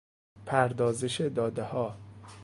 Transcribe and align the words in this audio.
پردازش 0.45 1.21
دادهها 1.21 1.97